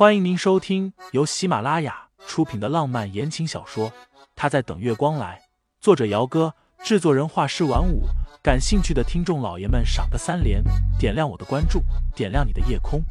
[0.00, 3.90] 欢迎您收听由喜马拉雅出品的浪漫言情小说
[4.34, 5.38] 《他在等月光来》，
[5.78, 8.04] 作者：姚哥，制作人：画师晚舞。
[8.42, 10.64] 感兴趣的听众老爷们，赏个三连，
[10.98, 11.82] 点亮我的关注，
[12.16, 13.04] 点亮你的夜空。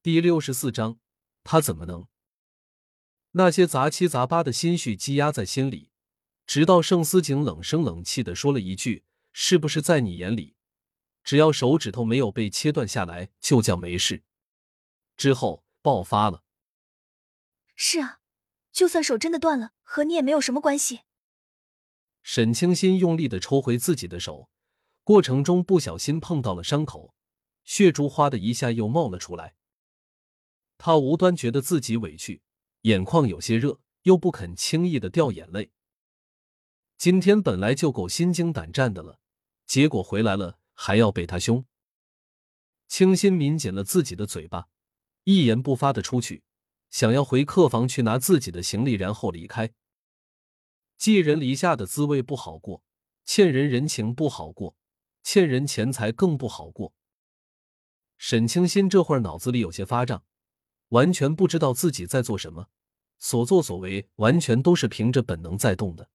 [0.00, 0.98] 第六十四章，
[1.42, 2.06] 他怎么能？
[3.32, 5.90] 那些杂七杂八的心绪积压在心里。
[6.46, 10.56] 直到盛思景冷声冷气的说了一句：“是不是在你眼里，
[11.24, 14.22] 只要手指头没有被切断下来，就叫没事？”
[15.16, 16.42] 之后爆发了。
[17.74, 18.20] 是啊，
[18.70, 21.00] 就算手真的断了，和你也没有什么关系。
[22.22, 24.48] 沈清心用力的抽回自己的手，
[25.02, 27.14] 过程中不小心碰到了伤口，
[27.64, 29.54] 血珠哗的一下又冒了出来。
[30.78, 32.42] 他无端觉得自己委屈，
[32.82, 35.72] 眼眶有些热，又不肯轻易的掉眼泪。
[37.02, 39.18] 今天本来就够心惊胆战的了，
[39.66, 41.64] 结果回来了还要被他凶。
[42.86, 44.68] 清新抿紧了自己的嘴巴，
[45.24, 46.44] 一言不发的出去，
[46.90, 49.72] 想要回客房去拿自己的行李，然后离开。
[50.96, 52.84] 寄人篱下的滋味不好过，
[53.24, 54.76] 欠人人情不好过，
[55.24, 56.94] 欠人钱财更不好过。
[58.16, 60.22] 沈清新这会儿脑子里有些发胀，
[60.90, 62.68] 完全不知道自己在做什么，
[63.18, 66.08] 所作所为完全都是凭着本能在动的。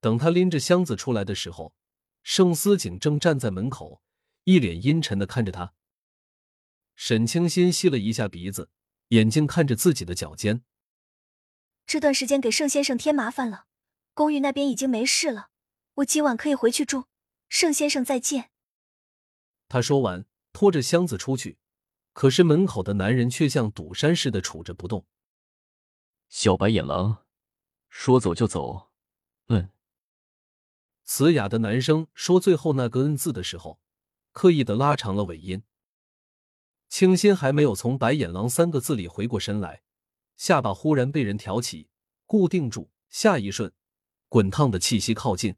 [0.00, 1.74] 等他拎着箱子出来的时候，
[2.22, 4.02] 盛思景正站在门口，
[4.44, 5.74] 一脸阴沉的看着他。
[6.94, 8.70] 沈清心吸了一下鼻子，
[9.08, 10.64] 眼睛看着自己的脚尖。
[11.86, 13.66] 这段时间给盛先生添麻烦了，
[14.14, 15.50] 公寓那边已经没事了，
[15.94, 17.06] 我今晚可以回去住。
[17.48, 18.50] 盛先生再见。
[19.68, 21.58] 他说完，拖着箱子出去，
[22.12, 25.06] 可是门口的男人却像堵山似的杵着不动。
[26.28, 27.24] 小白眼狼，
[27.88, 28.89] 说走就走，嗯。
[31.12, 33.80] 嘶哑的男声说最后那个“嗯”字的时候，
[34.30, 35.64] 刻意的拉长了尾音。
[36.88, 39.82] 清新还没有从“白眼狼”三个字里回过神来，
[40.36, 41.90] 下巴忽然被人挑起，
[42.26, 42.92] 固定住。
[43.08, 43.72] 下一瞬，
[44.28, 45.56] 滚烫的气息靠近。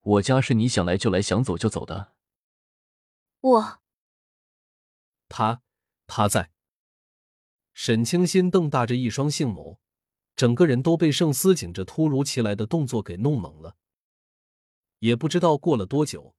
[0.00, 2.14] 我家是你想来就来，想走就走的。
[3.40, 3.82] 我，
[5.28, 5.60] 他，
[6.06, 6.50] 他在。
[7.74, 9.76] 沈清新瞪大着一双杏眸，
[10.34, 13.76] 整个人都被盛思景这突如其来的动作给弄懵了。
[15.02, 16.36] 也不知道过了多久，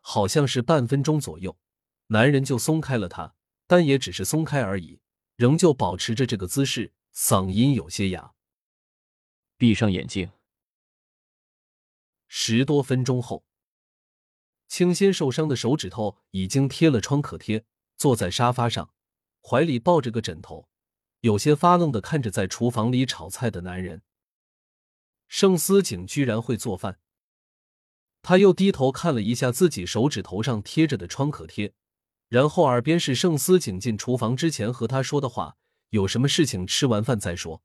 [0.00, 1.58] 好像是半分钟左右，
[2.06, 3.34] 男人就松开了他，
[3.66, 5.00] 但也只是松开而已，
[5.36, 8.32] 仍旧保持着这个姿势，嗓音有些哑。
[9.58, 10.30] 闭上眼睛。
[12.26, 13.44] 十多分钟后，
[14.66, 17.66] 清新受伤的手指头已经贴了创可贴，
[17.98, 18.94] 坐在沙发上，
[19.42, 20.70] 怀里抱着个枕头，
[21.20, 24.00] 有些发愣的看着在厨房里炒菜的男人。
[25.28, 26.98] 盛思景居然会做饭。
[28.28, 31.74] 他又低头看了一下自己手指头上贴着的创可贴，
[32.26, 35.56] 然后耳边是盛思景进厨房之前和他说的话
[35.90, 37.62] ：“有什么事情吃完饭再说。”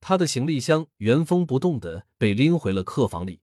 [0.00, 3.42] 他的行李箱原封不动的被拎回了客房里。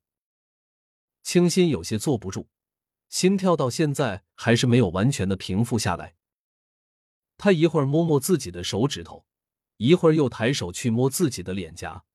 [1.21, 2.47] 清新有些坐不住，
[3.07, 6.15] 心跳到现在还是没有完全的平复下来。
[7.37, 9.27] 他一会儿摸摸自己的手指头，
[9.77, 12.05] 一会儿又抬手去摸自己的脸颊，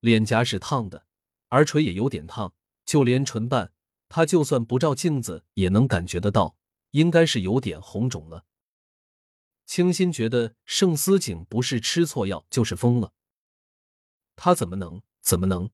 [0.00, 1.06] 脸颊是烫的，
[1.50, 2.52] 耳垂也有点烫。
[2.94, 3.72] 就连唇瓣，
[4.08, 6.56] 他就算不照镜子也能感觉得到，
[6.92, 8.46] 应该是有点红肿了。
[9.66, 13.12] 清新觉得盛思景不是吃错药就是疯了，
[14.36, 15.68] 他怎么能怎么能？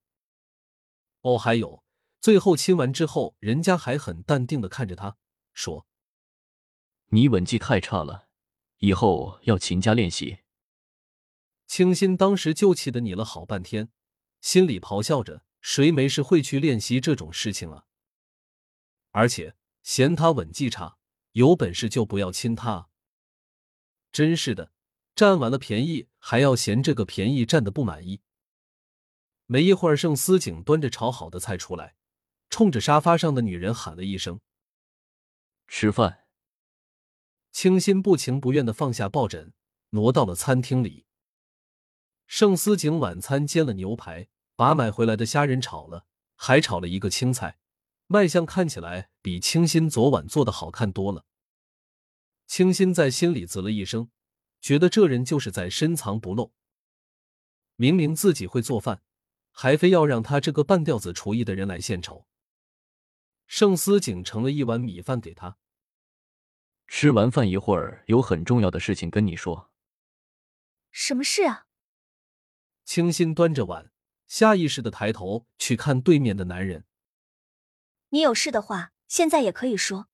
[1.20, 1.84] 哦，还有，
[2.22, 5.18] 最后亲完之后，人家还很淡定的看着他，
[5.52, 5.86] 说
[7.12, 8.28] ：“你吻技太差了，
[8.78, 10.38] 以后要勤加练习。”
[11.68, 13.90] 清新当时就气得你了好半天，
[14.40, 15.44] 心里咆哮着。
[15.60, 17.86] 谁没事会去练习这种事情啊？
[19.10, 20.98] 而且嫌他吻技差，
[21.32, 22.88] 有本事就不要亲他。
[24.12, 24.72] 真是的，
[25.14, 28.22] 占完了便宜还要嫌这个便宜占的不满意。
[29.46, 31.96] 没一会儿，盛思景端着炒好的菜出来，
[32.48, 34.40] 冲着沙发上的女人喊了一声
[35.66, 36.26] ：“吃饭。”
[37.52, 39.52] 清新不情不愿的放下抱枕，
[39.90, 41.06] 挪到了餐厅里。
[42.28, 44.28] 盛思景晚餐煎了牛排。
[44.60, 46.04] 把买回来的虾仁炒了，
[46.36, 47.58] 还炒了一个青菜，
[48.08, 51.24] 卖相看起来比清新昨晚做的好看多了。
[52.46, 54.10] 清新在心里啧了一声，
[54.60, 56.52] 觉得这人就是在深藏不露。
[57.76, 59.02] 明明自己会做饭，
[59.50, 62.26] 还非要让他这个半吊子厨艺的人来献丑。
[63.46, 65.56] 盛思景盛了一碗米饭给他，
[66.86, 69.70] 吃完饭一会儿有很重要的事情跟你说。
[70.90, 71.66] 什么事啊？
[72.84, 73.89] 清新端着碗。
[74.30, 76.84] 下意识的抬头去看对面的男人。
[78.10, 80.06] 你有事的话，现在也可以说。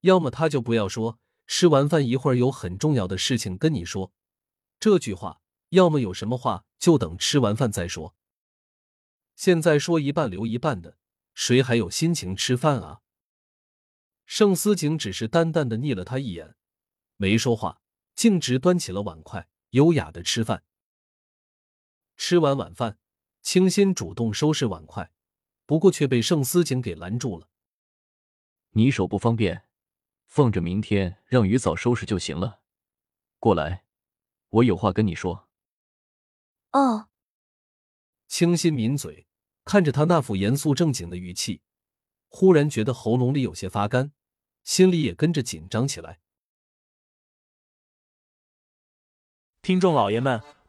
[0.00, 4.14] 要么他就不要说，吃完饭一会儿有很重要的事情跟你说。
[4.80, 8.16] 这句话，要么有什么话就等吃完饭再说。
[9.36, 10.96] 现在说一半留一半的，
[11.34, 13.02] 谁还有心情吃饭啊？
[14.24, 16.56] 盛思景只是淡淡的睨了他一眼，
[17.18, 17.82] 没说话，
[18.14, 20.64] 径直端起了碗筷，优雅的吃饭。
[22.16, 22.98] 吃完晚饭，
[23.42, 25.10] 清新主动收拾碗筷，
[25.66, 27.48] 不过却被盛思景给拦住了。
[28.70, 29.64] 你手不方便，
[30.26, 32.62] 放着明天让于嫂收拾就行了。
[33.38, 33.84] 过来，
[34.48, 35.48] 我有话跟你说。
[36.72, 37.08] 哦。
[38.26, 39.28] 清新抿嘴，
[39.64, 41.62] 看着他那副严肃正经的语气，
[42.28, 44.12] 忽然觉得喉咙里有些发干，
[44.64, 46.20] 心里也跟着紧张起来。
[49.62, 50.42] 听众老爷们，